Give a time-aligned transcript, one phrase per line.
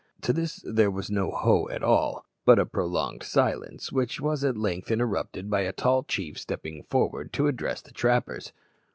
[0.21, 4.57] To this there was no "Ho" at all, but a prolonged silence, which was at
[4.57, 8.51] length interrupted by a tall chief stepping forward to address the trappers.